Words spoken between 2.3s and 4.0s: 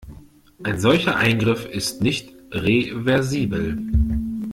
reversibel.